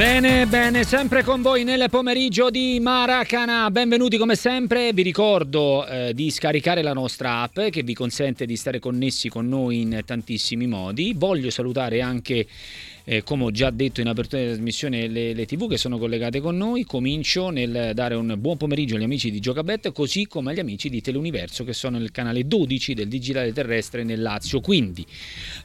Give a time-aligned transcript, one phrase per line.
[0.00, 3.70] Bene, bene, sempre con voi nel pomeriggio di Maracana.
[3.70, 4.94] Benvenuti come sempre.
[4.94, 9.46] Vi ricordo eh, di scaricare la nostra app che vi consente di stare connessi con
[9.46, 11.12] noi in tantissimi modi.
[11.14, 12.46] Voglio salutare anche
[13.04, 16.40] eh, come ho già detto in apertura della trasmissione, le, le, TV che sono collegate
[16.40, 16.84] con noi.
[16.84, 21.02] Comincio nel dare un buon pomeriggio agli amici di Giocabet, così come agli amici di
[21.02, 24.60] Teleuniverso che sono nel canale 12 del Digitale Terrestre nel Lazio.
[24.60, 25.04] Quindi,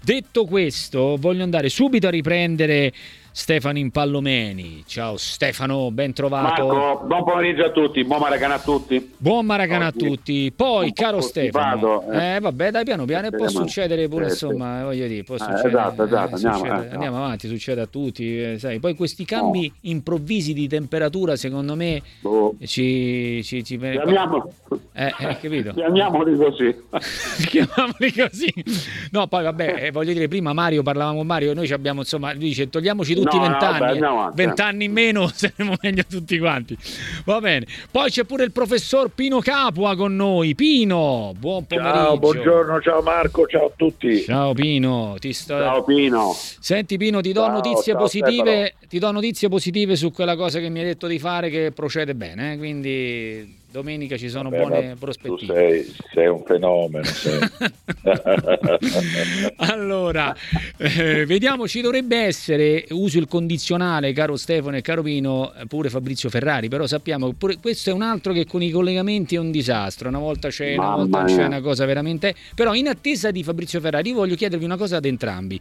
[0.01, 2.91] detto questo, voglio andare subito a riprendere
[3.37, 4.85] Stefano Impallomeni.
[4.87, 6.67] Ciao Stefano, ben trovato.
[6.67, 9.11] Marco, buon pomeriggio a tutti, buon Maracana a tutti.
[9.17, 10.05] Buon Maracana Oggi.
[10.05, 10.53] a tutti.
[10.55, 12.35] Poi, caro Stefano, eh.
[12.35, 12.39] eh.
[12.39, 15.67] vabbè, dai piano piano, può succedere pure, eh, insomma, voglio dire, può succedere.
[15.67, 18.79] esatto, esatto, andiamo, succede, andiamo, avanti, succede a tutti, sai.
[18.79, 19.89] Poi questi cambi no.
[19.89, 22.55] improvvisi di temperatura, secondo me, oh.
[22.63, 23.77] ci, ci, ci...
[23.77, 24.43] Chiamiamoli.
[24.93, 25.73] Eh, eh, capito?
[25.73, 26.73] Chiamiamoli così.
[27.51, 28.53] Chiamiamoli così.
[29.11, 32.69] No, poi vabbè, voglio dire, prima Mario, parlavamo con Mario, noi abbiamo, insomma, lui dice,
[32.69, 36.77] togliamoci tutti vent'anni, no, vent'anni in meno saremo meglio tutti quanti.
[37.25, 37.65] Va bene.
[37.89, 40.55] Poi c'è pure il professor Pino Capua con noi.
[40.55, 41.95] Pino, buon pomeriggio.
[41.95, 44.21] Ciao, buongiorno, ciao Marco, ciao a tutti.
[44.21, 45.57] Ciao Pino, ti sto...
[45.57, 46.33] Ciao Pino.
[46.35, 50.59] Senti Pino, ti do ciao, notizie ciao, positive, ti do notizie positive su quella cosa
[50.59, 52.57] che mi hai detto di fare che procede bene, eh?
[52.57, 55.53] quindi domenica ci sono Vabbè, buone prospettive.
[55.53, 57.03] Tu sei, sei un fenomeno.
[57.03, 57.37] Sei.
[59.57, 60.33] allora,
[60.77, 66.29] eh, vediamo, ci dovrebbe essere, uso il condizionale, caro Stefano e caro Pino, pure Fabrizio
[66.29, 69.51] Ferrari, però sappiamo che pure, questo è un altro che con i collegamenti è un
[69.51, 72.33] disastro, una volta c'è, una volta c'è una cosa veramente...
[72.55, 75.59] Però in attesa di Fabrizio Ferrari voglio chiedervi una cosa ad entrambi.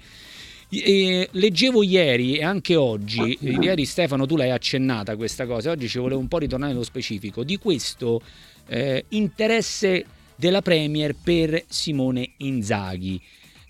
[0.68, 5.88] E leggevo ieri e anche oggi, ah, ieri Stefano tu l'hai accennata questa cosa, oggi
[5.88, 8.20] ci volevo un po' ritornare nello specifico, di questo
[8.66, 10.04] eh, interesse
[10.36, 13.20] della Premier per Simone Inzaghi.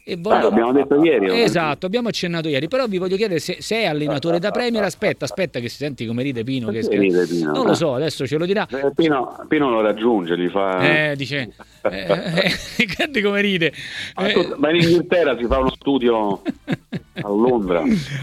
[0.07, 0.49] E voglio...
[0.49, 1.41] abbiamo detto ieri.
[1.41, 5.25] Esatto, abbiamo accennato ieri, però vi voglio chiedere se, se è allenatore da Premier, aspetta,
[5.25, 6.69] aspetta che si senti come ride Pino.
[6.69, 8.67] Che ride Pino non lo so, adesso ce lo dirà.
[8.69, 11.11] Eh, Pino, Pino, lo raggiunge, gli fa...
[11.11, 13.73] Eh, dice, eh, eh, come ride.
[14.19, 17.83] Eh, ma in Inghilterra si fa uno studio a Londra.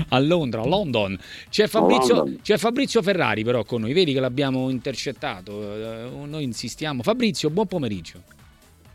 [0.09, 1.17] a Londra, a London.
[1.49, 2.39] C'è Fabrizio, London.
[2.43, 7.01] c'è Fabrizio Ferrari però con noi, vedi che l'abbiamo intercettato, eh, noi insistiamo.
[7.01, 8.21] Fabrizio, buon pomeriggio.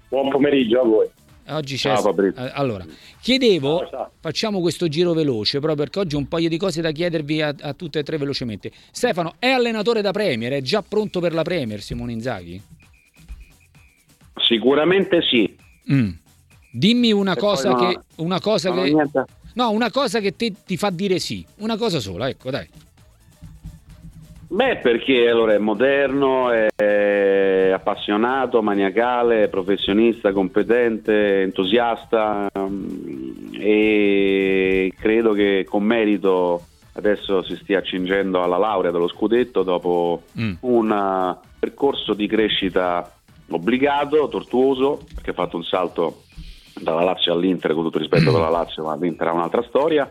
[0.09, 1.11] Buon pomeriggio a voi.
[1.49, 1.95] Oggi c'è.
[1.97, 2.15] Ciao,
[2.53, 2.85] allora,
[3.21, 7.41] chiedevo, facciamo questo giro veloce, proprio perché oggi ho un paio di cose da chiedervi
[7.41, 8.73] a, a, tutte e tre velocemente.
[8.91, 10.53] Stefano, è allenatore da Premier?
[10.55, 12.61] È già pronto per la Premier Simone Inzaghi?
[14.49, 15.57] Sicuramente sì.
[15.93, 16.11] Mm.
[16.73, 17.85] Dimmi una e cosa che.
[17.85, 18.91] No, una cosa che
[19.55, 21.47] no, una cosa che te, ti fa dire sì.
[21.59, 22.69] Una cosa sola, ecco, dai.
[24.49, 35.67] Beh, perché allora è moderno, è appassionato, maniacale, professionista, competente, entusiasta mm, e credo che
[35.69, 36.63] con merito
[36.93, 40.55] adesso si stia accingendo alla laurea dello scudetto dopo mm.
[40.61, 43.13] un percorso di crescita
[43.51, 46.23] obbligato, tortuoso, perché ha fatto un salto
[46.81, 50.09] dalla Lazio all'Inter con tutto rispetto per la Lazio, ma l'Inter ha un'altra storia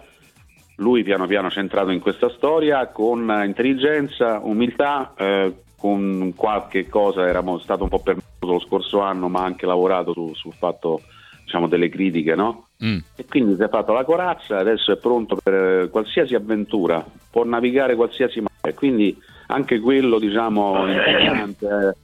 [0.78, 7.44] lui piano piano centrato in questa storia con intelligenza, umiltà, eh, con qualche cosa era
[7.60, 11.02] stato un po' permesso lo scorso anno, ma ha anche lavorato su, sul fatto
[11.44, 12.68] diciamo, delle critiche, no?
[12.84, 12.98] Mm.
[13.16, 17.96] E quindi si è fatto la corazza, adesso è pronto per qualsiasi avventura, può navigare
[17.96, 21.96] qualsiasi mare, quindi anche quello diciamo impegnante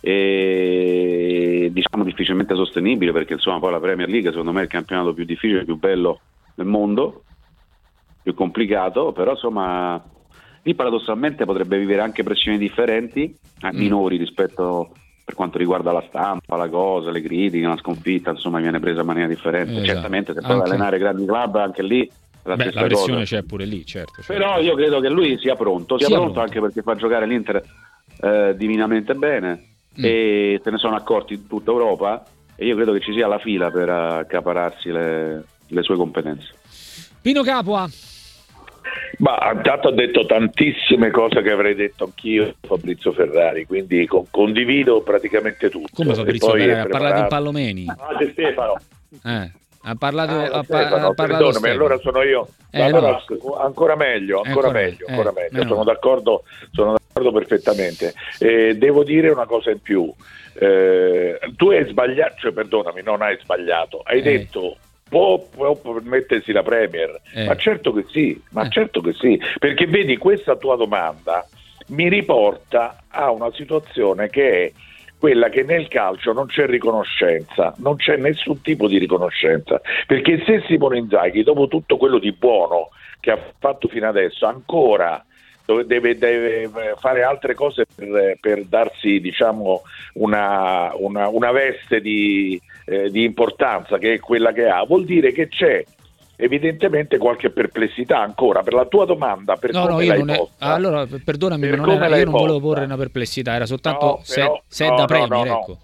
[0.00, 5.14] e diciamo difficilmente sostenibile perché insomma poi la Premier League secondo me è il campionato
[5.14, 6.20] più difficile, più bello
[6.54, 7.22] del mondo
[8.26, 10.02] più complicato, però insomma
[10.62, 13.22] lì paradossalmente potrebbe vivere anche pressioni differenti,
[13.62, 13.78] eh, mm.
[13.78, 14.90] minori rispetto
[15.24, 19.06] per quanto riguarda la stampa, la cosa, le critiche, la sconfitta, insomma viene presa in
[19.06, 19.74] maniera differente.
[19.74, 19.86] Esatto.
[19.86, 22.10] Certamente se puoi allenare grandi club anche lì
[22.42, 23.36] la, Beh, la pressione cosa.
[23.36, 26.32] c'è pure lì, certo, certo, Però io credo che lui sia pronto, sia, sia pronto,
[26.32, 27.62] pronto, anche perché fa giocare l'Inter
[28.22, 30.04] eh, divinamente bene mm.
[30.04, 32.24] e se ne sono accorti in tutta Europa
[32.56, 36.54] e io credo che ci sia la fila per accapararsi le, le sue competenze.
[37.22, 37.88] Pino Capua,
[39.18, 45.00] ma intanto ha detto tantissime cose che avrei detto anch'io Fabrizio Ferrari, quindi con, condivido
[45.00, 45.88] praticamente tutto.
[45.94, 46.80] Come Fabrizio Ferrari?
[46.80, 47.86] Ha parlato di Pallomeni.
[47.88, 48.76] Ah, di Stefano.
[49.24, 49.50] Eh.
[49.88, 52.48] Ha parlato, ah, ha, Stefano, ha parlato perdonami, allora sono io.
[52.72, 53.54] Eh, allora, no.
[53.54, 55.68] Ancora meglio, ancora, ancora meglio, ancora eh, meglio.
[55.68, 56.42] Sono, d'accordo,
[56.72, 58.12] sono d'accordo perfettamente.
[58.40, 60.12] Eh, devo dire una cosa in più.
[60.58, 64.22] Eh, tu hai sbagliato, cioè perdonami, non hai sbagliato, hai eh.
[64.22, 64.76] detto
[65.08, 67.20] Può, può, permettersi la Premier?
[67.32, 67.46] Eh.
[67.46, 68.70] Ma certo che sì, ma eh.
[68.70, 71.46] certo che sì, perché vedi questa tua domanda
[71.88, 74.72] mi riporta a una situazione che è
[75.18, 80.62] quella che nel calcio non c'è riconoscenza, non c'è nessun tipo di riconoscenza, perché se
[80.66, 85.24] Simone Inzaghi, dopo tutto quello di buono che ha fatto fino adesso, ancora
[85.84, 89.82] deve, deve fare altre cose per, per darsi diciamo,
[90.14, 95.32] una, una, una veste di, eh, di importanza che è quella che ha, vuol dire
[95.32, 95.84] che c'è
[96.36, 100.46] evidentemente qualche perplessità ancora per la tua domanda per no, no, io non è...
[100.58, 104.62] allora perdonami ma non era, io non volevo porre una perplessità era soltanto no, però,
[104.68, 105.78] se, se no, da Premier no, ecco.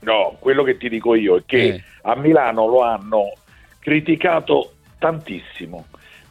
[0.00, 1.82] no, quello che ti dico io è che eh.
[2.02, 3.32] a Milano lo hanno
[3.78, 5.86] criticato tantissimo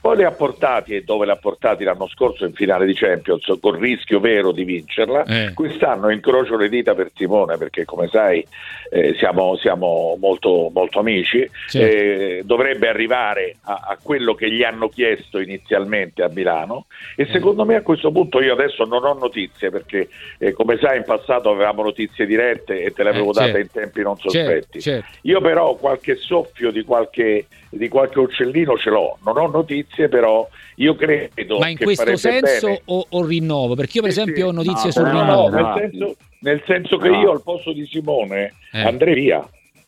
[0.10, 3.46] poi le ha portati e dove le ha portati l'anno scorso in finale di Champions
[3.62, 5.24] col rischio vero di vincerla.
[5.24, 5.54] Eh.
[5.54, 8.44] Quest'anno incrocio le dita per Timone perché come sai
[8.90, 11.48] eh, siamo, siamo, molto, molto amici.
[11.68, 11.96] Certo.
[11.96, 17.28] Eh, dovrebbe arrivare a, a, quello che gli hanno chiesto inizialmente a Milano e eh.
[17.28, 20.10] secondo me a questo punto io adesso non ho notizie perché
[20.40, 23.60] eh, come sai in passato avevamo notizie dirette e te le avevo eh, date certo.
[23.60, 24.82] in tempi non certo, sospetti.
[24.82, 25.08] Certo.
[25.22, 30.08] Io però qualche soffio di qualche, di qualche uccellino ce l'ho, non ho notizie notizie,
[30.08, 31.60] però io credo.
[31.60, 33.76] Ma in questo senso o, o, rinnovo?
[33.76, 35.50] Perché io, per sì, esempio, ho notizie no, sul no, rinnovo.
[35.50, 38.82] No, nel, senso, nel senso che io al posto di Simone eh.
[38.82, 39.48] andrei via.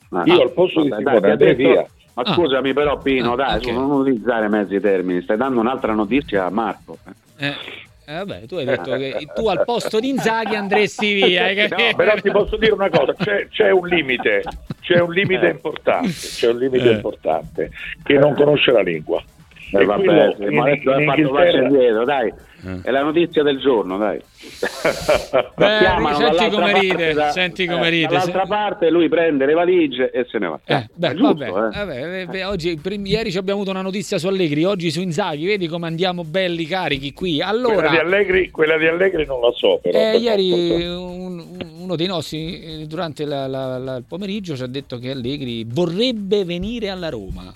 [0.10, 1.86] Ah, io al posto di Simone dai, andrei via.
[2.14, 2.34] Ma ah.
[2.34, 3.74] scusami però Pino, ah, dai, okay.
[3.74, 6.98] non utilizzare mezzi termini, stai dando un'altra notizia a Marco.
[7.38, 7.56] Eh.
[8.04, 11.50] Eh, vabbè, tu hai detto che tu al posto di Inzaghi andresti via.
[11.72, 14.44] No, però ti posso dire una cosa: c'è, c'è un limite,
[14.82, 15.52] c'è un limite eh.
[15.52, 16.94] importante, c'è un limite eh.
[16.94, 17.72] importante
[18.04, 19.24] che non conosce la lingua.
[19.74, 22.34] Eh, vabbè, in, ma adesso in, fatto marcia indietro, dai.
[22.64, 22.82] Eh.
[22.84, 24.20] È la notizia del giorno, dai.
[25.56, 28.08] Beh, senti come ride, da, senti come ride.
[28.08, 30.60] Dall'altra parte lui prende le valigie e se ne va.
[30.66, 34.64] Eh, beh, giusto, vabbè, vabbè, beh, oggi, prim- ieri abbiamo avuto una notizia su Allegri,
[34.66, 37.42] oggi su Inzaghi, vedi come andiamo belli carichi qui.
[37.42, 39.80] Allora, quella, di Allegri, quella di Allegri non la so.
[39.82, 41.44] Però, eh, ieri un,
[41.80, 46.44] uno dei nostri, durante la, la, la, il pomeriggio, ci ha detto che Allegri vorrebbe
[46.44, 47.52] venire alla Roma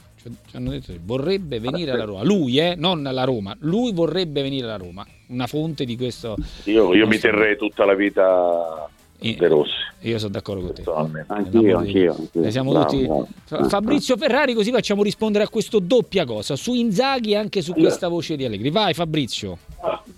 [0.48, 2.24] ci hanno detto che vorrebbe venire alla Roma.
[2.24, 5.06] Lui, eh, non alla Roma, lui vorrebbe venire alla Roma.
[5.28, 6.36] Una fonte di questo.
[6.66, 9.72] Io, io mi terrei tutta la vita De Rossi.
[10.02, 11.24] Io sono d'accordo con te.
[11.28, 12.52] Anch'io, anch'io, anch'io.
[12.52, 13.06] Siamo bravo, tutti...
[13.06, 13.70] bravo.
[13.70, 18.08] Fabrizio Ferrari, così facciamo rispondere a questo doppia cosa, su Inzaghi e anche su questa
[18.08, 18.70] voce di Allegri.
[18.70, 19.58] Vai Fabrizio.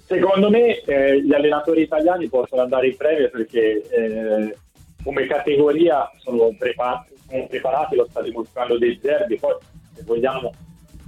[0.06, 4.58] Secondo me eh, gli allenatori italiani possono andare in premio perché eh,
[5.04, 9.56] come categoria sono preparati, sono preparati, lo sta dimostrando dei Zerbi, poi
[9.98, 10.54] se vogliamo,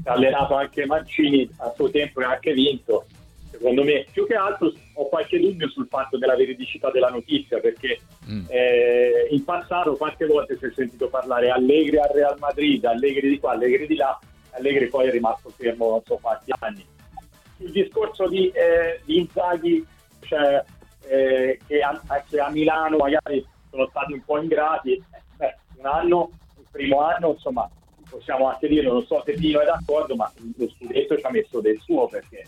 [0.05, 3.05] ha allenato anche Mancini a suo tempo e ha anche vinto.
[3.51, 7.99] Secondo me, più che altro ho qualche dubbio sul fatto della veridicità della notizia, perché
[8.29, 8.45] mm.
[8.47, 13.39] eh, in passato quante volte si è sentito parlare Allegri al Real Madrid, Allegri di
[13.39, 14.17] qua, Allegri di là,
[14.51, 16.85] Allegri poi è rimasto fermo non so quanti anni.
[17.57, 19.85] Il discorso di, eh, di Inzaghi,
[20.21, 20.63] cioè,
[21.07, 25.03] eh, che, a, che, a, Milano magari sono stati un po' ingrati,
[25.35, 27.69] beh, un anno, il primo anno, insomma,
[28.09, 31.61] possiamo anche dire, non so se Pino è d'accordo, ma lo scudetto ci ha messo
[31.61, 32.45] del suo perché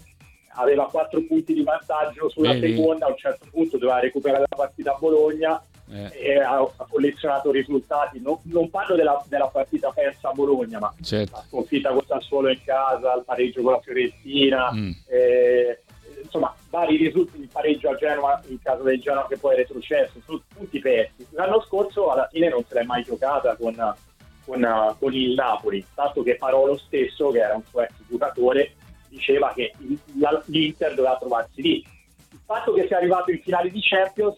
[0.55, 2.75] aveva quattro punti di vantaggio sulla Vedi.
[2.75, 6.11] seconda, a un certo punto doveva recuperare la partita a Bologna eh.
[6.13, 8.19] e ha, ha, collezionato risultati.
[8.19, 11.35] Non, non parlo della, della, partita persa a Bologna, ma certo.
[11.35, 14.91] la sconfitta con Sassuolo in casa, il pareggio con la Fiorentina, mm.
[15.07, 15.81] eh,
[16.23, 20.19] insomma vari risultati, il pareggio a Genova in caso del Genova che poi è retrocesso,
[20.25, 21.27] sono tutti persi.
[21.31, 23.75] L'anno scorso alla fine non se l'è mai giocata con
[24.45, 28.73] con, uh, con, il Napoli, tanto che Parolo stesso, che era un suo ex giocatore,
[29.09, 29.73] diceva che
[30.45, 31.85] l'Inter doveva trovarsi lì.
[32.31, 34.37] Il fatto che sia arrivato in finale di Champions,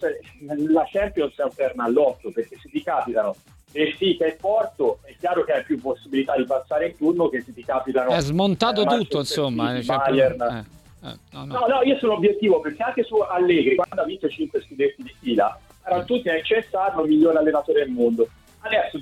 [0.69, 3.36] la Champions è un all'otto, perché se ti capitano
[3.72, 7.53] Benfica e Porto, è chiaro che hai più possibilità di passare in turno che se
[7.53, 8.12] ti capitano...
[8.12, 9.81] È smontato eh, tutto, insomma.
[9.81, 10.41] City, Bayern.
[10.41, 11.60] Eh, eh, no, no.
[11.60, 15.13] no, no, io sono obiettivo, perché anche su Allegri, quando ha vinto 5 scudetti di
[15.19, 18.27] fila, erano tutti nel cessato il migliore allenatore del mondo.
[18.60, 19.01] Adesso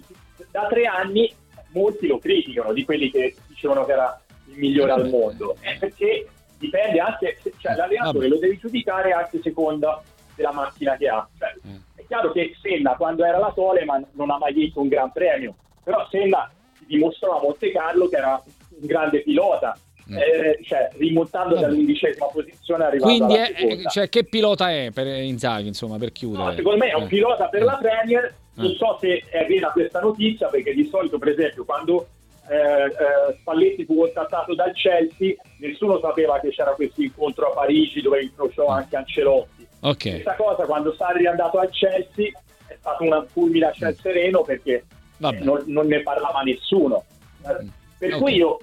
[0.51, 1.33] da tre anni
[1.73, 6.27] molti lo criticano, di quelli che dicevano che era il migliore al mondo, eh, perché
[6.57, 10.03] dipende anche, cioè l'allenatore lo devi giudicare anche secondo
[10.35, 11.27] della macchina che ha.
[11.37, 11.75] Cioè, mm.
[11.95, 15.55] è chiaro che Senna quando era la Soleman non ha mai vinto un gran premio,
[15.83, 19.77] però Senna si dimostrò a Monte Carlo che era un grande pilota,
[20.09, 20.17] mm.
[20.17, 21.67] eh, cioè, rimontando Vabbè.
[21.67, 26.43] dall'undicesima posizione arrivando Quindi è, cioè, che pilota è per Inzaghi, insomma, per chiudere?
[26.43, 27.07] No, secondo me è un eh.
[27.07, 31.29] pilota per la Premier non so se è vera questa notizia, perché di solito, per
[31.29, 32.07] esempio, quando
[32.49, 38.01] eh, eh, Spalletti fu contattato dal Chelsea, nessuno sapeva che c'era questo incontro a Parigi
[38.01, 39.67] dove incrociò anche Ancelotti.
[39.79, 40.11] Okay.
[40.21, 42.31] Questa cosa, quando Sarri è andato al Chelsea,
[42.67, 44.85] è stato una fulmine a ciel sereno perché
[45.17, 47.05] non, non, ne parlava nessuno.
[47.39, 47.67] Mm.
[47.97, 48.19] Per okay.
[48.19, 48.59] cui io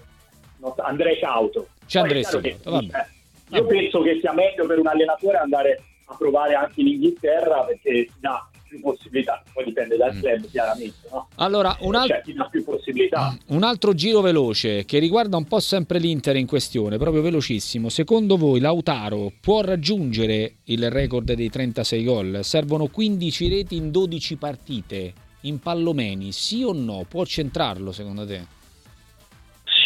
[0.77, 1.69] andrei cauto.
[1.87, 6.17] C'è andrei cauto, che, eh, io penso che sia meglio per un allenatore andare a
[6.17, 10.21] provare anche l'Inghilterra perché si dà più possibilità, poi dipende dal mm.
[10.21, 11.09] club chiaramente.
[11.11, 11.29] No?
[11.37, 12.09] Allora, un, al...
[12.09, 13.33] C'è chi dà più possibilità.
[13.33, 17.89] Mm, un altro giro veloce che riguarda un po' sempre l'Inter in questione, proprio velocissimo.
[17.89, 22.41] Secondo voi Lautaro può raggiungere il record dei 36 gol?
[22.43, 27.05] Servono 15 reti in 12 partite in Pallomeni, sì o no?
[27.09, 28.57] Può centrarlo secondo te?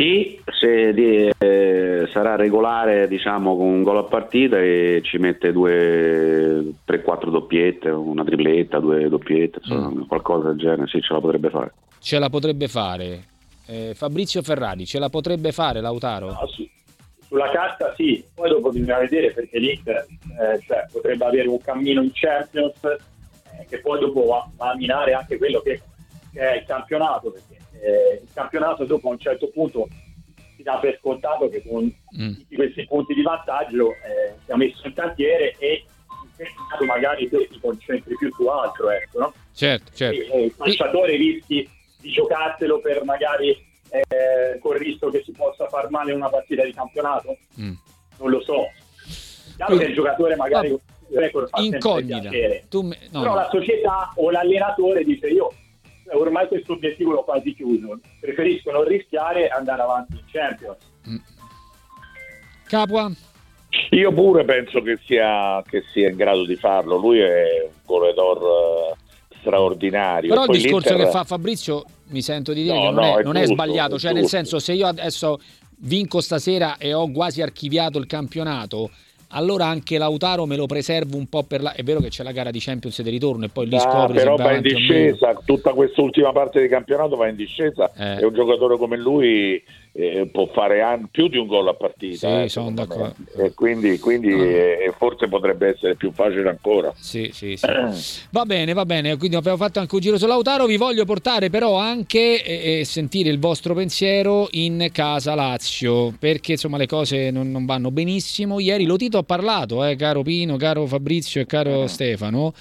[0.02, 5.52] Sì, se di, eh, sarà regolare diciamo, con un gol a partita e ci mette
[5.52, 10.02] due, tre, quattro doppiette, una tripletta, due doppiette, mm.
[10.08, 11.72] qualcosa del genere, sì, ce la potrebbe fare.
[12.00, 13.22] Ce la potrebbe fare.
[13.66, 16.32] Eh, Fabrizio Ferrari, ce la potrebbe fare Lautaro?
[16.32, 16.68] No, sì.
[17.28, 22.02] Sulla carta sì, poi dopo bisogna vedere perché l'Inter eh, cioè, potrebbe avere un cammino
[22.02, 25.80] in Champions eh, che poi dopo va, va, a minare anche quello che,
[26.32, 29.88] che è il campionato, perché eh, il campionato dopo a un certo punto
[30.56, 32.34] si dà per scontato che con mm.
[32.34, 35.84] tutti questi punti di vantaggio eh, sia messo in cantiere e
[36.86, 39.34] magari te ti concentri più su altro, ecco, no?
[39.54, 40.20] Certo, certo.
[40.20, 41.68] E, eh, il calciatore rischi
[42.00, 43.50] di giocartelo per magari
[43.90, 47.36] eh, col rischio che si possa far male in una partita di campionato?
[47.60, 47.74] Mm.
[48.18, 48.66] Non lo so.
[49.56, 50.80] Chiaro che il giocatore magari il
[51.18, 52.30] record fa incognita.
[52.68, 52.98] Tu me...
[53.10, 53.40] no, Però no.
[53.40, 55.52] la società o l'allenatore dice io
[56.14, 58.00] ormai questo obiettivo l'ho quasi chiuso.
[58.20, 60.78] Preferisco non rischiare e andare avanti in Champions.
[61.08, 61.16] Mm.
[62.66, 63.10] Capua?
[63.90, 66.96] Io pure penso che sia, che sia, in grado di farlo.
[66.96, 70.30] Lui è un goleador uh, straordinario.
[70.30, 73.16] Però Poi il discorso che fa Fabrizio mi sento di dire no, che non, no,
[73.16, 73.98] è, è, non giusto, è, sbagliato.
[73.98, 75.38] Cioè, nel senso, se io adesso
[75.78, 78.90] vinco stasera e ho quasi archiviato il campionato,
[79.32, 81.72] allora anche Lautaro me lo preservo un po' per la...
[81.72, 84.14] È vero che c'è la gara di Champions di ritorno e poi lì ah, scopri
[84.14, 88.20] però va in discesa, tutta quest'ultima parte di campionato va in discesa eh.
[88.20, 89.62] e un giocatore come lui
[89.94, 92.16] eh, può fare an- più di un gol a partita.
[92.16, 93.44] Sì, eh.
[93.44, 96.92] E quindi, quindi eh, forse potrebbe essere più facile ancora.
[96.96, 97.66] Sì, sì, sì.
[98.30, 99.16] va bene, va bene.
[99.18, 100.64] Quindi abbiamo fatto anche un giro su Lautaro.
[100.64, 106.52] Vi voglio portare però anche e eh, sentire il vostro pensiero in casa Lazio, perché
[106.52, 108.60] insomma le cose non, non vanno benissimo.
[108.60, 112.54] Ieri lo Tito ha parlato, eh, caro Pino, caro Fabrizio e caro Stefano.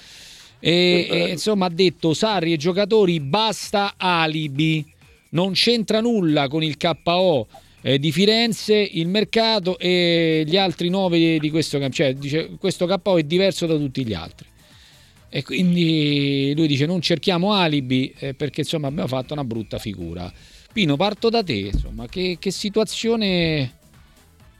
[0.64, 4.92] E, e, insomma ha detto Sarri e giocatori basta alibi
[5.32, 7.46] non c'entra nulla con il KO
[7.82, 11.88] eh, di Firenze, il mercato e gli altri nove di questo.
[11.90, 14.48] Cioè, dice, questo KO è diverso da tutti gli altri.
[15.34, 20.30] E quindi lui dice non cerchiamo alibi eh, perché insomma abbiamo fatto una brutta figura.
[20.72, 23.78] Pino, parto da te, insomma, che, che situazione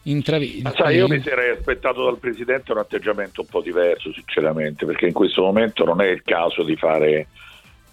[0.04, 0.62] intravedi?
[0.74, 5.12] sai, io mi sarei aspettato dal Presidente un atteggiamento un po' diverso, sinceramente, perché in
[5.12, 7.28] questo momento non è il caso di fare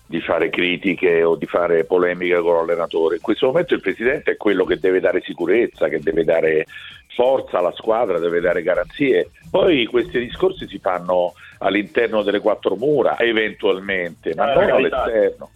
[0.10, 3.18] di fare critiche o di fare polemiche con l'allenatore.
[3.18, 6.66] In questo momento il presidente è quello che deve dare sicurezza, che deve dare
[7.14, 9.30] forza alla squadra, deve dare garanzie.
[9.52, 15.50] Poi questi discorsi si fanno all'interno delle quattro mura, eventualmente, ma eh, non all'esterno.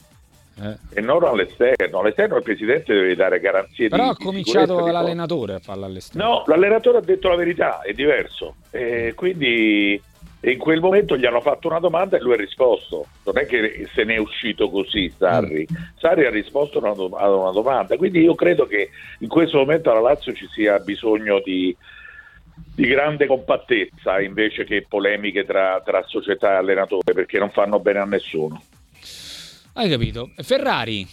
[0.62, 1.00] Eh.
[1.00, 5.60] E non all'esterno, all'esterno il presidente deve dare garanzie però di ha cominciato l'allenatore a
[5.60, 10.00] farlo all'esterno no, l'allenatore ha detto la verità, è diverso e quindi
[10.46, 13.06] e in quel momento gli hanno fatto una domanda e lui ha risposto.
[13.24, 15.76] Non è che se ne è uscito così Sarri, mm.
[15.96, 17.96] Sarri ha risposto a una, domanda.
[17.96, 21.74] Quindi io credo che in questo momento alla Lazio ci sia bisogno di,
[22.76, 28.00] di grande compattezza invece che polemiche tra, tra società e allenatore perché non fanno bene
[28.00, 28.62] a nessuno.
[29.76, 30.30] Hai capito?
[30.36, 31.08] Ferrari?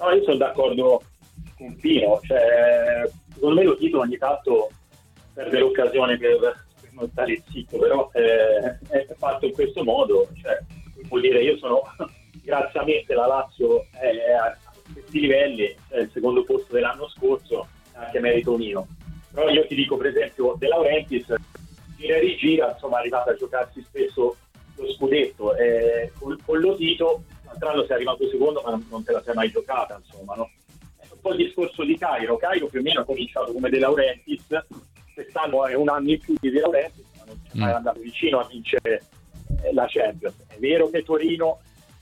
[0.00, 1.00] No, io sono d'accordo
[1.56, 2.18] con Pino.
[2.26, 4.68] Cioè, secondo me lo titolo ogni tanto
[5.32, 6.68] perde l'occasione per
[7.08, 10.58] stare zitto, però eh, è fatto in questo modo, cioè,
[11.08, 11.82] vuol dire io sono,
[12.42, 14.56] grazie a me la Lazio è a
[14.92, 18.86] questi livelli, è il secondo posto dell'anno scorso, anche merito mio.
[19.32, 21.32] Però io ti dico per esempio De Laurentiis,
[21.96, 24.36] gira e rigira, insomma è arrivato a giocarsi spesso
[24.74, 29.12] lo scudetto, eh, con, con lo Tito, l'altro sei arrivato secondo ma non, non te
[29.12, 30.50] la sei mai giocata, insomma, no?
[31.10, 34.46] Un po' il discorso di Cairo, Cairo più o meno ha cominciato come De Laurentiis,
[35.20, 37.76] quest'anno è un anno in più di De Laurentiis, ma non è mai mm.
[37.76, 39.02] andato vicino a vincere
[39.62, 40.34] eh, la Champions.
[40.46, 41.60] È vero che Torino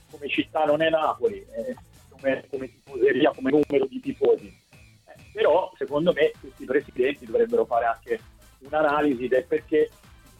[0.09, 1.75] come città non è Napoli, eh,
[2.09, 7.85] come, come, tifoseria, come numero di tifosi, eh, però secondo me questi presidenti dovrebbero fare
[7.85, 8.19] anche
[8.59, 9.89] un'analisi del perché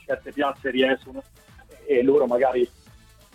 [0.06, 1.22] certe piazze riescono
[1.86, 2.68] e loro magari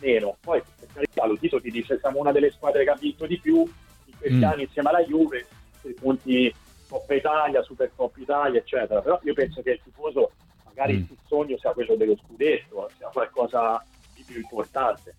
[0.01, 0.37] meno.
[0.41, 3.39] Poi per carità lo Tito ti dice siamo una delle squadre che ha vinto di
[3.39, 4.45] più in questi mm.
[4.45, 5.47] anni insieme alla Juve,
[5.83, 6.53] i punti
[6.89, 9.01] Coppa Italia, Supercoppa Italia, eccetera.
[9.01, 10.33] Però io penso che il tifoso,
[10.65, 10.99] magari mm.
[10.99, 15.15] il sogno sia quello dello scudetto, sia qualcosa di più importante.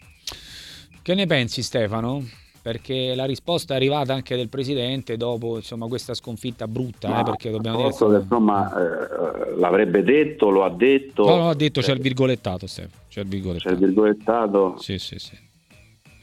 [1.01, 2.23] Che ne pensi Stefano?
[2.65, 7.19] perché la risposta è arrivata anche del presidente dopo insomma, questa sconfitta brutta.
[7.19, 11.25] Eh, perché dobbiamo dire che insomma, eh, l'avrebbe detto, lo ha detto.
[11.25, 13.03] No, no, ha detto c'è il virgolettato, Stefano.
[13.07, 13.69] C'è il virgolettato.
[13.69, 14.77] C'è il virgolettato.
[14.79, 15.37] Sì, sì, sì.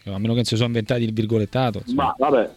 [0.06, 1.78] A meno che non si sono inventati il virgolettato.
[1.78, 2.12] Insomma.
[2.18, 2.50] Ma vabbè,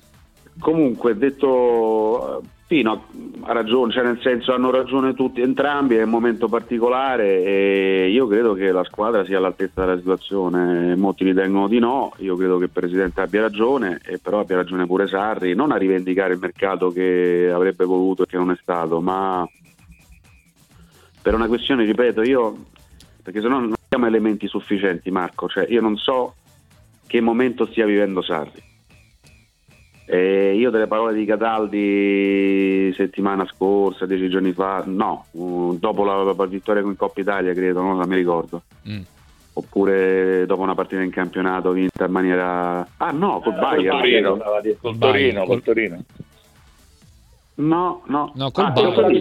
[0.57, 3.05] comunque detto Pino
[3.41, 8.25] ha ragione, cioè nel senso hanno ragione tutti entrambi, è un momento particolare e io
[8.25, 12.63] credo che la squadra sia all'altezza della situazione, molti ritengono di no, io credo che
[12.63, 16.89] il Presidente abbia ragione e però abbia ragione pure Sarri, non a rivendicare il mercato
[16.89, 19.47] che avrebbe voluto e che non è stato, ma
[21.21, 22.65] per una questione, ripeto, io,
[23.21, 26.33] perché se no non abbiamo elementi sufficienti Marco, cioè io non so
[27.05, 28.64] che momento stia vivendo Sarri
[30.07, 36.45] eh, io delle parole di Cataldi settimana scorsa, dieci giorni fa, no, dopo la, la,
[36.45, 38.61] vittoria con Coppa Italia credo, non la mi ricordo.
[38.87, 39.01] Mm.
[39.57, 42.85] Oppure dopo una partita in campionato vinta in maniera...
[42.97, 43.97] Ah no, col eh, Bayern.
[43.97, 44.37] Torino,
[44.81, 46.03] col Torino, col Torino.
[47.55, 49.11] No, no, no col ah, Bayern.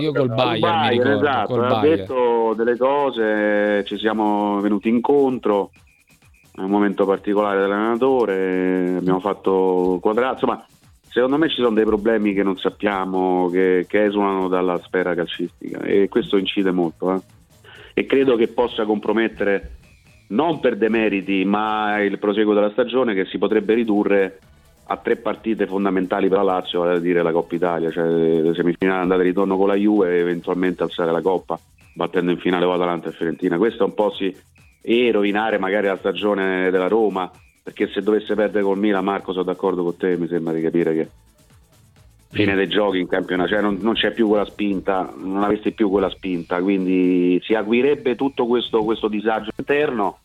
[0.00, 4.88] Io col Bayern, Bayern, mi ricordo, esatto, col ha detto delle cose, ci siamo venuti
[4.88, 5.70] incontro
[6.56, 10.66] è un momento particolare dell'allenatore, abbiamo fatto quadrato, insomma
[11.06, 15.80] secondo me ci sono dei problemi che non sappiamo, che, che esulano dalla sfera calcistica
[15.80, 17.20] e questo incide molto eh.
[17.94, 19.76] e credo che possa compromettere
[20.28, 24.38] non per demeriti ma il proseguo della stagione che si potrebbe ridurre
[24.88, 28.54] a tre partite fondamentali per la Lazio, vale a dire la Coppa Italia, cioè le
[28.54, 31.58] semifinali andate e ritorno con la Juve e eventualmente alzare la Coppa
[31.92, 33.56] battendo in finale Atalanta e Fiorentina.
[33.56, 34.34] Questo un po' si,
[34.88, 37.28] e rovinare magari la stagione della Roma,
[37.60, 40.94] perché se dovesse perdere col Milan, Marco, sono d'accordo con te, mi sembra di capire
[40.94, 41.08] che
[42.30, 45.90] fine dei giochi in campionato, cioè non, non, c'è più quella spinta, non avresti più
[45.90, 50.18] quella spinta, quindi si aguirebbe tutto questo, questo disagio interno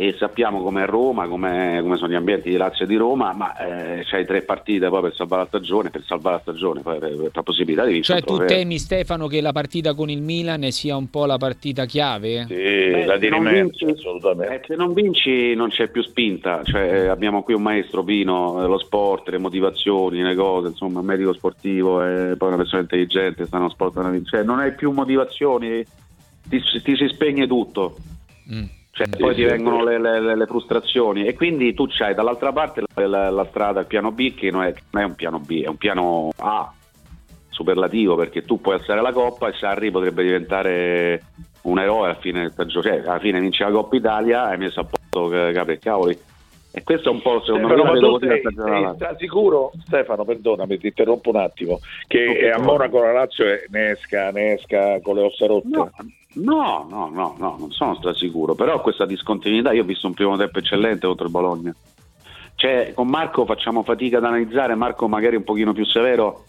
[0.00, 3.54] e sappiamo come è Roma, come sono gli ambienti di Lazio e di Roma, ma
[3.58, 7.16] eh, c'hai tre partite poi per salvare la stagione, per salvare la stagione, poi per,
[7.16, 8.22] per la possibilità di vincere.
[8.22, 11.84] Cioè tu temi Stefano che la partita con il Milan sia un po' la partita
[11.84, 12.46] chiave?
[12.48, 14.54] Sì, Beh, la dirimenti assolutamente.
[14.54, 18.64] Eh, se non vinci non c'è più spinta, cioè, eh, abbiamo qui un maestro Pino,
[18.64, 22.80] eh, lo sport, le motivazioni, le cose, insomma, un medico sportivo e poi una persona
[22.80, 25.84] intelligente, stanno sport, cioè, non hai più motivazioni,
[26.48, 27.96] ti, ti si spegne tutto.
[28.50, 31.24] Mm cioè, sì, poi sì, ti vengono le, le, le, frustrazioni.
[31.24, 34.74] E quindi tu c'hai dall'altra parte la, la, strada, il piano B che non è,
[34.90, 36.72] non è, un piano B, è un piano A
[37.48, 41.22] superlativo perché tu puoi alzare la coppa e Sarri potrebbe diventare
[41.62, 44.84] un eroe a fine stagione, cioè alla fine vince la Coppa Italia hai messo a
[44.84, 46.18] posto capri e cavoli
[46.72, 49.72] e questo è un po' secondo Stefano, me sei, sei, sei sicuro?
[49.86, 55.00] Stefano perdonami ti interrompo un attimo che a Monaco la Lazio ne esca, ne esca
[55.00, 55.68] con le ossa rotte?
[55.68, 55.90] No,
[56.32, 60.36] No, no, no, no, non sono strasicuro, però questa discontinuità, io ho visto un primo
[60.36, 61.74] tempo eccellente contro il Bologna.
[62.54, 66.44] Cioè, con Marco facciamo fatica ad analizzare, Marco magari un pochino più severo,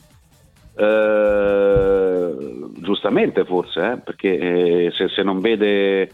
[0.77, 2.33] eh,
[2.77, 6.11] giustamente forse, eh, perché eh, se, se, non vede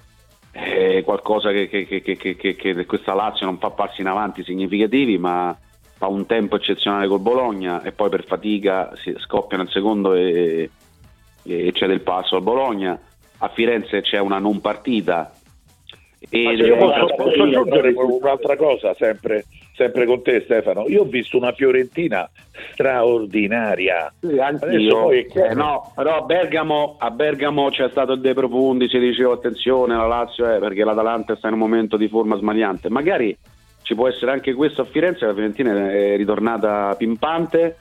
[0.60, 5.58] eh, qualcosa che, che, che, che, questa Lazio non fa passi in avanti significativi, ma
[5.98, 10.70] fa un tempo eccezionale col Bologna e poi per fatica si scoppia nel secondo e,
[11.44, 13.00] e c'è del passo al Bologna
[13.40, 15.32] a Firenze c'è una non partita.
[16.30, 19.46] E posso, posso aggiungere un'altra cosa sempre,
[19.78, 20.88] sempre, con te Stefano?
[20.88, 22.30] Io ho visto una Fiorentina
[22.74, 24.12] straordinaria.
[24.20, 25.12] Sì, anch'io.
[25.12, 29.96] Eh, no, però a Bergamo, a Bergamo, c'è stato il De Profundi, si diceva attenzione
[29.96, 32.90] la Lazio è perché l'Atalanta sta in un momento di forma smaniante.
[32.90, 33.38] Magari
[33.84, 37.78] ci può essere anche questo a Firenze, la Fiorentina è ritornata pimpante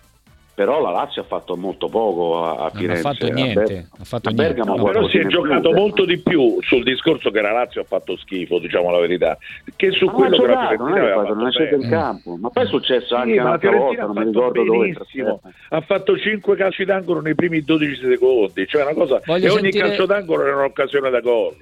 [0.57, 3.03] però la Lazio ha fatto molto poco a, a Firenze.
[3.03, 3.89] Non ha fatto niente.
[3.99, 4.63] Ha fatto niente.
[4.65, 5.79] No, però si è giocato più.
[5.79, 9.37] molto di più sul discorso che la Lazio ha fatto schifo, diciamo la verità,
[9.77, 12.37] che su ma quello che la Fiorentina non, fatto, non è in campo.
[12.37, 15.41] Ma poi è successo sì, anche un'altra volta, non mi ricordo benissimo.
[15.43, 15.55] dove.
[15.69, 19.61] Ha fatto 5 calci d'angolo nei primi 12 secondi, cioè una cosa Voglio e ogni
[19.61, 19.89] sentire...
[19.89, 21.55] calcio d'angolo era un'occasione da gol.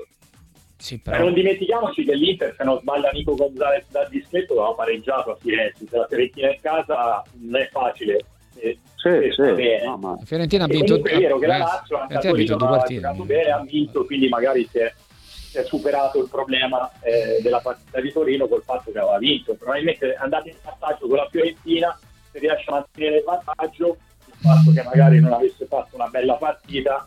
[0.76, 1.18] Sì, però...
[1.18, 5.84] non dimentichiamoci che l'Inter, se non sbaglia Nico Gonzalez dal dischetto, aveva pareggiato a Firenze.
[5.88, 9.84] Se la Fiorentina in casa non è facile sì, sì, sì.
[9.84, 10.18] No, ma...
[10.24, 13.14] Fiorentina ha vinto è vero che la Lazio ha vinto due partite.
[13.24, 18.00] bene, ha vinto quindi magari si è, si è superato il problema eh, della partita
[18.00, 19.54] di Torino col fatto che aveva vinto.
[19.54, 21.98] Probabilmente andate in passaggio con la Fiorentina
[22.30, 26.34] se riesce a mantenere il vantaggio il fatto che magari non avesse fatto una bella
[26.34, 27.06] partita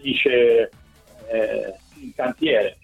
[0.00, 0.70] dice
[1.28, 2.78] eh, in cantiere.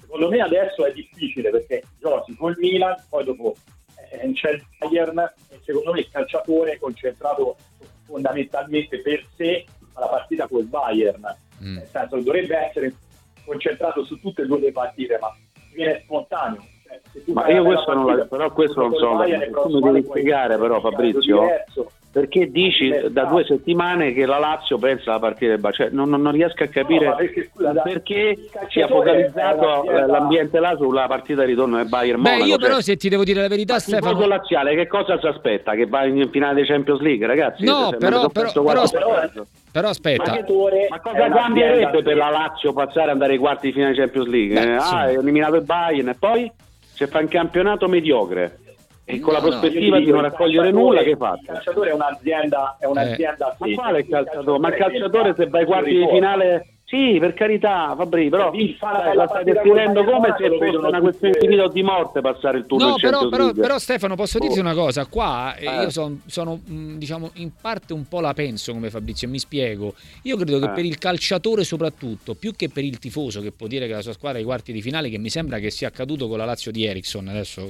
[0.00, 3.56] Secondo me adesso è difficile perché giochi col Milan poi dopo
[4.10, 5.32] eh, c'è il Bayern
[5.66, 7.56] secondo me il calciatore è concentrato
[8.04, 11.20] fondamentalmente per sé alla partita col Bayern,
[11.62, 11.74] mm.
[11.76, 12.94] nel senso dovrebbe essere
[13.44, 15.34] concentrato su tutte e due le partite, ma
[15.74, 16.64] viene spontaneo.
[16.84, 17.00] Cioè,
[17.32, 19.18] Ma io questo non la, però questo non so,
[19.62, 21.42] tu mi devi spiegare però Fabrizio.
[22.16, 25.76] Perché dici da due settimane che la Lazio pensa alla partita del Bayern?
[25.76, 28.38] Cioè, non, non, riesco a capire no, perché, scusa, perché
[28.70, 32.96] sia focalizzato l'ambiente là sulla partita di ritorno del Bayern Beh, io però cioè, se
[32.96, 34.18] ti devo dire la verità, Stefano...
[34.18, 35.74] Il laziale che cosa si aspetta?
[35.74, 37.66] Che va in finale di Champions League, ragazzi?
[37.66, 38.84] No, però, però, però,
[39.70, 40.32] però, aspetta.
[40.32, 40.40] Ma,
[40.88, 44.28] ma cosa cambierebbe per la Lazio passare ad andare ai quarti di finale di Champions
[44.28, 44.54] League?
[44.58, 44.94] Beh, ah, sì.
[44.94, 46.50] è eliminato il Bayern e poi
[46.80, 48.60] se fa un campionato mediocre
[49.08, 51.38] e con no, la prospettiva no, di non raccogliere nulla che fa?
[51.40, 53.56] Il calciatore è un'azienda, è un'azienda eh.
[53.56, 54.58] ma quale calciatore?
[54.58, 58.76] Ma il calciatore se vai ai quarti di finale sì, per carità, Fabri, però dai,
[59.16, 62.66] la stai descrivendo come se fosse una questione di vita o di morte passare il
[62.66, 64.60] turno no, però, però, però, Stefano, posso dirti oh.
[64.60, 65.64] una cosa, qua eh.
[65.64, 69.94] io son, sono, diciamo, in parte un po' la penso come Fabrizio, mi spiego.
[70.22, 70.70] Io credo che eh.
[70.70, 74.12] per il calciatore soprattutto, più che per il tifoso che può dire che la sua
[74.12, 76.70] squadra è ai quarti di finale, che mi sembra che sia accaduto con la Lazio
[76.70, 77.68] di Ericsson adesso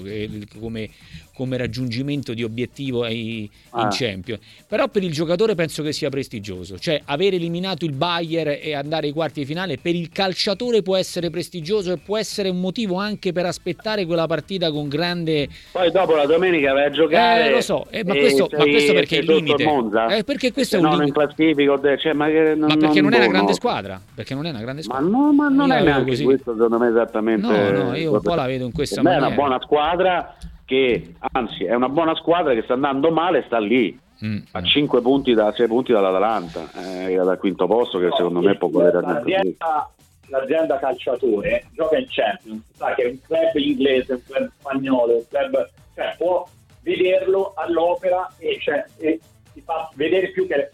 [0.60, 0.90] come,
[1.32, 3.84] come raggiungimento di obiettivo ai, ah.
[3.84, 8.58] in Champions, però per il giocatore penso che sia prestigioso, cioè aver eliminato il Bayern
[8.60, 9.78] e andare ai quarti di finale.
[9.78, 14.26] Per il calciatore può essere prestigioso e può essere un motivo anche per aspettare quella
[14.26, 18.14] partita con grande poi dopo la domenica vai a giocare eh, lo so eh, ma,
[18.14, 19.64] questo, sei, ma, questo, perché è il limite.
[20.10, 21.12] Eh, perché questo è un limite.
[21.12, 24.00] classifico cioè, ma, non, ma, perché non, non è una grande squadra?
[24.14, 25.04] Perché non è una grande squadra.
[25.04, 26.24] ma no ma non io è neanche così.
[26.24, 29.28] questo secondo me esattamente no no io un po' la vedo in questa maniera è
[29.28, 33.58] una buona squadra che anzi è una buona squadra che sta andando male e sta
[33.58, 38.40] lì mm, a 5 punti da 6 punti dall'Atalanta eh, dal quinto posto che secondo
[38.40, 39.88] me può volere l'azienda,
[40.26, 45.28] l'azienda calciatore gioca in Champions sa che è un club inglese un club spagnolo un
[45.28, 46.46] club cioè, può
[46.82, 49.20] vederlo all'opera e, cioè, e
[49.52, 50.70] si fa vedere più che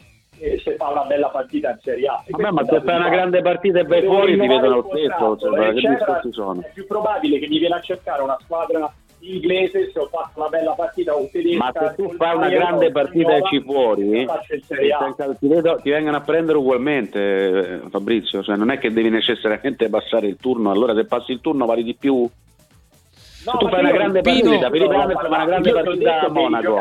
[0.63, 2.25] se fa una bella partita in Serie A.
[2.27, 5.39] Vabbè, ma se fai una grande partita e vai fuori ti vedono lo stesso.
[5.39, 10.41] Cioè, è più probabile che mi viene a cercare una squadra inglese se ho fatto
[10.41, 14.27] una bella partita o tedesca ma se tu fai una grande partita e ci fuori
[15.83, 18.43] ti, vengono a prendere ugualmente eh, Fabrizio.
[18.43, 20.71] Cioè non è che devi necessariamente passare il turno.
[20.71, 22.29] Allora se passi il turno vali di più
[23.45, 26.77] No, tu fai una grande partita, Pino, no, no, fa una grande partita a Monaco.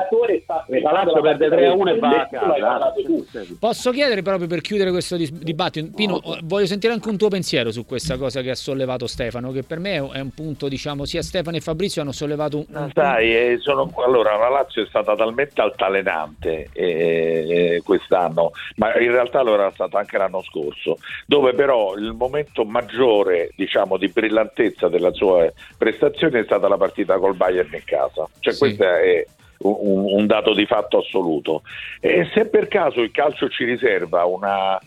[0.67, 2.93] La Lazio perde 3 a 1 e va a casa.
[3.59, 7.85] Posso chiedere proprio per chiudere questo dibattito, Pino, voglio sentire anche un tuo pensiero su
[7.85, 11.57] questa cosa che ha sollevato Stefano, che per me è un punto, diciamo, sia Stefano
[11.57, 12.65] e Fabrizio hanno sollevato un...
[12.69, 18.97] un Sai, eh, sono, allora la Lazio è stata talmente altalenante eh, eh, quest'anno, ma
[18.99, 24.07] in realtà lo era stato anche l'anno scorso, dove però il momento maggiore, diciamo, di
[24.09, 28.27] brillantezza della sua prestazione è stata la partita col Bayern in casa.
[28.39, 28.59] Cioè, sì.
[28.59, 29.25] questo è
[29.59, 31.63] un, un, dato di fatto assoluto.
[32.01, 34.79] E se per caso il calcio ci riserva una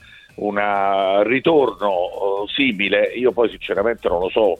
[1.22, 4.59] ritorno uh, simile, io poi sinceramente non lo so,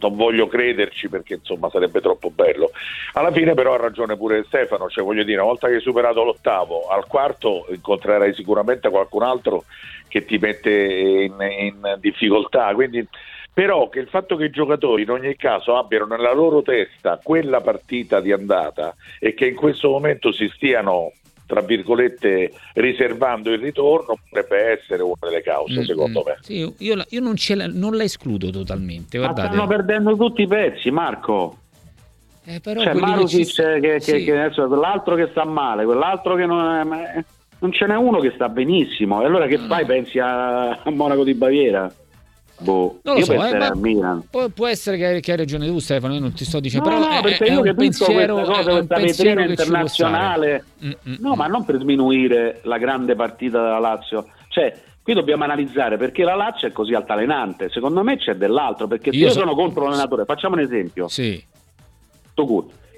[0.00, 2.70] non voglio crederci perché insomma sarebbe troppo bello.
[3.12, 6.24] Alla fine però ha ragione pure Stefano, cioè voglio dire, una volta che hai superato
[6.24, 9.64] l'ottavo, al quarto incontrerai sicuramente qualcun altro
[10.08, 13.06] che ti mette in, in difficoltà, quindi
[13.52, 17.60] però che il fatto che i giocatori in ogni caso abbiano nella loro testa quella
[17.60, 21.12] partita di andata e che in questo momento si stiano
[21.48, 26.26] tra virgolette riservando il ritorno potrebbe essere una delle cause mm, secondo mm.
[26.26, 29.48] me sì, io, io non, la, non, la, escludo totalmente guardate.
[29.48, 31.56] ma stanno perdendo tutti i pezzi Marco
[32.44, 33.62] eh, però cioè Marusic ci...
[33.62, 34.24] che, che, sì.
[34.24, 37.24] che adesso, quell'altro che sta male quell'altro che non è
[37.60, 39.66] non ce n'è uno che sta benissimo e allora che no.
[39.66, 41.90] fai pensi a, a Monaco di Baviera
[42.60, 43.72] Boh, non lo so, eh,
[44.28, 46.88] può, può, essere che hai, che hai, ragione tu Stefano, io non ti sto dicendo,
[46.88, 50.88] no, però no, perché è, io è un pensiero, cosa, è un pensiero internazionale, mm,
[50.88, 51.36] mm, no, mm.
[51.36, 56.34] ma non per sminuire la grande partita della Lazio, cioè qui dobbiamo analizzare perché la
[56.34, 60.56] Lazio è così altalenante, secondo me c'è dell'altro, perché io, io sono contro l'allenatore, facciamo
[60.56, 61.06] un esempio.
[61.06, 61.42] Sì.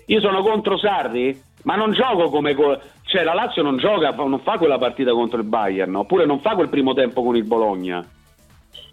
[0.06, 2.54] Io sono contro Sarri, ma non gioco come
[3.04, 6.54] cioè la Lazio non gioca, non fa quella partita contro il Bayern, oppure non fa
[6.54, 8.04] quel primo tempo con il Bologna.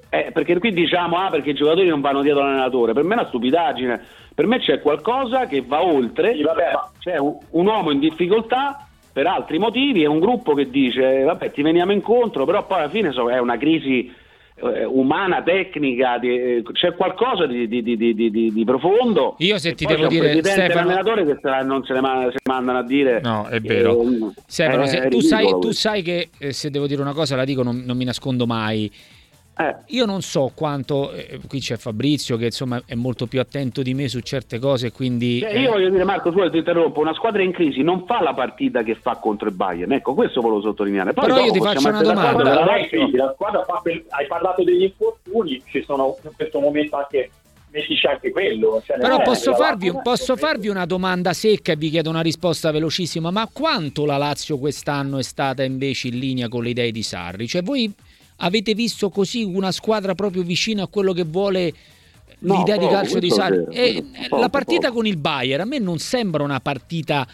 [0.10, 3.18] Eh, perché qui diciamo, ah, perché i giocatori non vanno dietro l'allenatore, per me è
[3.20, 4.02] una stupidaggine,
[4.34, 6.92] per me c'è qualcosa che va oltre, sì, vabbè, ma...
[7.00, 11.52] c'è un, un, uomo in difficoltà per altri motivi e un gruppo che dice, vabbè
[11.52, 14.14] ti veniamo incontro, però poi alla fine so, è una crisi
[14.60, 19.36] eh, umana, tecnica, di, eh, c'è qualcosa di, di, di, profondo.
[19.40, 22.80] Io se ti devo dire, Stefano, l'allenatore che se non se ne, man- se mandano
[22.80, 23.20] a dire.
[23.22, 24.02] No, è vero.
[24.02, 27.46] Eh, Stefano, è, tu, sai, tu, sai, che eh, se devo dire una cosa la
[27.46, 28.92] dico, non, non mi nascondo mai.
[29.60, 29.76] Eh.
[29.88, 33.96] Io non so quanto, eh, qui c'è Fabrizio che insomma è molto più attento di
[33.96, 35.40] me su certe cose, quindi...
[35.40, 38.34] Cioè, io voglio dire Marco, tu ti interrompo, una squadra in crisi non fa la
[38.34, 41.14] partita che fa contro il Bayern, ecco questo volevo sottolineare.
[41.14, 42.44] Poi Però io ti faccio una domanda.
[42.44, 46.96] La, la, la squadra fa per, hai parlato degli infortuni, ci sono in questo momento
[46.96, 47.32] anche
[47.72, 48.82] mettici anche quello.
[48.86, 53.32] Cioè, Però posso, farvi, posso farvi, una domanda secca e vi chiedo una risposta velocissima,
[53.32, 57.48] ma quanto la Lazio quest'anno è stata invece in linea con le idee di Sarri?
[57.48, 57.92] Cioè voi
[58.38, 61.74] avete visto così una squadra proprio vicina a quello che vuole
[62.40, 63.66] no, l'idea poco, di calcio di Sarri?
[63.66, 65.00] Vero, e poco, la partita poco.
[65.00, 67.28] con il Bayern a me non sembra una partita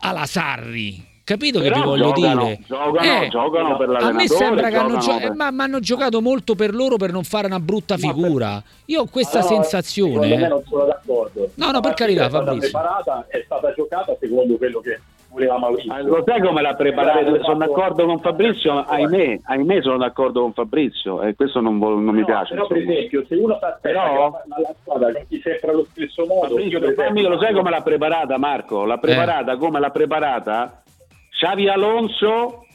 [0.00, 2.60] alla Sarri Capito Però che vi voglio giocano, dire?
[2.66, 5.34] Giocano, eh, giocano per A me sembra che hanno, gio- per...
[5.34, 8.60] ma, ma hanno giocato molto per loro per non fare una brutta figura.
[8.86, 10.12] Io ho questa no, sensazione.
[10.12, 11.50] Secondo me non sono d'accordo.
[11.54, 12.66] No, no, per carità, Fabrizio.
[12.66, 15.00] È stata preparata, è stata giocata secondo quello che
[15.32, 16.02] voleva Maurizio.
[16.02, 17.42] Lo sai come l'ha preparata?
[17.42, 22.14] Sono d'accordo con Fabrizio, ahimè, ahimè sono d'accordo con Fabrizio e questo non, vol- non
[22.14, 22.54] mi piace.
[22.54, 26.48] Però per esempio, se uno fa però la squadra non ti sempre allo stesso modo,
[26.48, 28.84] Fabrizio, io lo sai come l'ha preparata Marco?
[28.84, 29.56] L'ha preparata eh.
[29.56, 30.82] come l'ha preparata
[31.30, 32.66] Xavi Alonso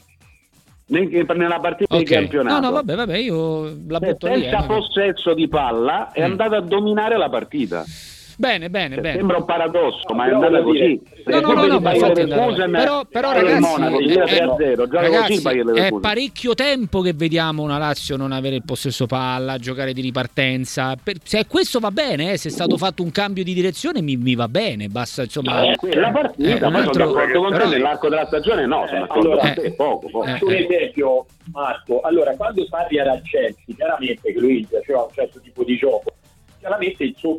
[0.88, 2.04] nella partita okay.
[2.04, 2.60] di campionato.
[2.60, 4.64] No, no, vabbè, vabbè, io la butto senza lì.
[4.64, 6.30] Eh, possesso di palla è mm.
[6.30, 7.84] andato a dominare la partita.
[8.38, 9.16] Bene, bene, cioè, bene.
[9.16, 11.00] Sembra un paradosso, ma è andata così.
[11.24, 15.42] No, no, no, no, ma infatti però, però ragazzi, Monaco, è, è, ragazzi
[15.74, 20.94] è parecchio tempo che vediamo una Lazio non avere il possesso palla, giocare di ripartenza.
[21.02, 24.16] Per, se questo va bene, eh, se è stato fatto un cambio di direzione mi,
[24.16, 25.62] mi va bene, basta insomma.
[25.62, 29.00] Eh, la partita, eh, ma altro, sono d'accordo con te nell'arco della stagione no, sono
[29.00, 30.26] d'accordo allora, con te, poco, poco.
[30.26, 35.12] Eh, un esempio, Marco, allora quando Sarri era al Chelsea, chiaramente che lui faceva un
[35.12, 36.12] certo tipo di gioco,
[36.60, 37.36] chiaramente il suo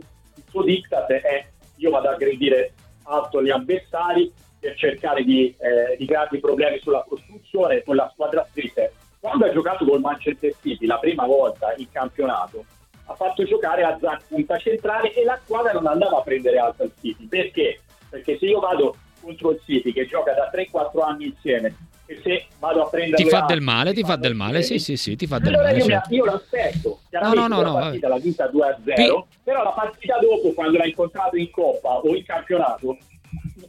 [0.50, 6.06] suo diktat è io vado a aggredire alto gli avversari per cercare di, eh, di
[6.06, 8.94] creargli problemi sulla costruzione con la squadra strisce.
[9.20, 12.66] Quando ha giocato col Manchester City la prima volta in campionato,
[13.06, 16.84] ha fatto giocare a Zach punta centrale e la squadra non andava a prendere alto
[16.84, 17.26] il City.
[17.28, 17.82] Perché?
[18.10, 21.76] Perché se io vado contro il City che gioca da 3-4 anni insieme
[22.10, 24.98] e se vado a prendere ti fa del male, ti fa del male, sì, sì,
[24.98, 25.84] sì, ti fa del allora male.
[25.84, 29.22] Io, io lo aspetto, chiaramente no, no, no, la partita la vinta 2 a 0,
[29.22, 32.98] P- però la partita dopo, quando l'ha incontrato in Coppa o in campionato,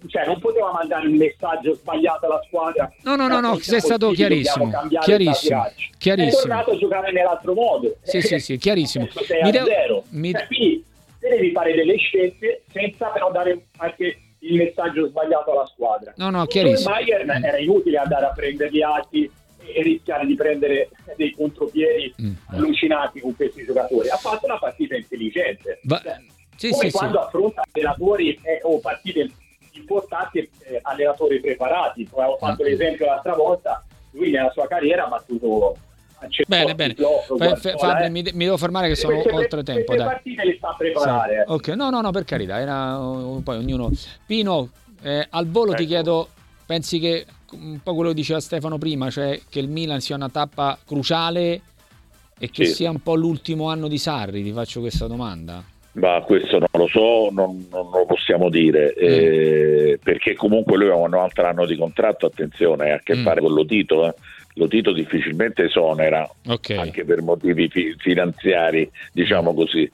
[0.07, 2.91] cioè non poteva mandare un messaggio sbagliato alla squadra.
[3.03, 4.71] No, no, no, no, sei stato chiarissimo.
[5.01, 5.71] Chiarissimo.
[5.99, 6.39] chiarissimo.
[6.39, 7.95] È tornato a giocare nell'altro modo.
[8.01, 9.07] Sì, sì, sì, chiarissimo.
[9.43, 10.05] Mi devo...
[10.13, 10.33] Mi...
[10.33, 10.85] Cioè, quindi
[11.19, 16.13] devi fare delle scelte senza però dare anche il messaggio sbagliato alla squadra.
[16.17, 16.97] No, no, chiarissimo.
[16.99, 19.31] Il Bayern era inutile andare a prendere gli alti
[19.63, 22.33] e rischiare di prendere dei contropiedi mm.
[22.49, 24.09] allucinati con questi giocatori.
[24.09, 25.81] Ha fatto una partita intelligente.
[25.85, 26.19] Va- cioè,
[26.57, 27.25] sì, come sì, quando sì.
[27.25, 29.31] affronta allenatori eh, o partite
[29.73, 32.09] importanti eh, allenatori preparati.
[32.11, 32.67] Poi ho fatto mm.
[32.67, 35.77] l'esempio l'altra volta, lui nella sua carriera ha battuto
[36.47, 36.95] Bene, bene.
[36.95, 38.11] F- Fabio, eh.
[38.11, 39.95] mi, mi, devo fermare che sono queste, oltre tempo.
[39.95, 40.07] Dai.
[40.07, 41.45] partite le sta preparare.
[41.47, 41.53] Sì.
[41.53, 42.61] Ok, no, no, no, per carità.
[42.61, 42.99] Era,
[43.43, 43.91] poi ognuno.
[44.27, 44.69] Pino,
[45.03, 45.81] eh, al volo ecco.
[45.81, 46.29] ti chiedo,
[46.67, 50.29] pensi che un po' quello che diceva Stefano prima, cioè che il Milan sia una
[50.29, 51.63] tappa cruciale
[52.39, 52.75] e che sì.
[52.75, 54.43] sia un po' l'ultimo anno di Sarri?
[54.43, 55.63] Ti faccio questa domanda.
[55.93, 59.03] Ma questo non lo so, non, non lo possiamo dire, mm.
[59.03, 63.25] eh, perché comunque lui ha un altro anno di contratto, attenzione, ha a che mm.
[63.25, 64.07] fare con lo titolo.
[64.07, 64.15] Eh
[64.55, 66.77] lo Tito difficilmente esonera, okay.
[66.77, 69.91] anche per motivi fi- finanziari, diciamo così.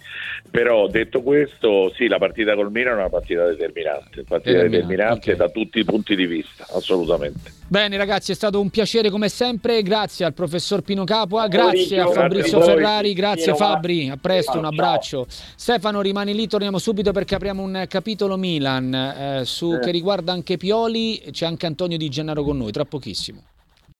[0.50, 5.32] Però detto questo, sì, la partita col Milan è una partita determinante, partita determinante, determinante
[5.32, 5.36] okay.
[5.36, 7.52] da tutti i punti di vista, assolutamente.
[7.68, 12.06] Bene ragazzi, è stato un piacere come sempre, grazie al professor Pino Capua, grazie a
[12.06, 15.26] Fabrizio grazie Ferrari, grazie Fabri, a presto, un abbraccio.
[15.28, 19.80] Stefano rimani lì, torniamo subito perché apriamo un capitolo Milan eh, su, eh.
[19.80, 23.42] che riguarda anche Pioli, c'è anche Antonio Di Gennaro con noi, tra pochissimo.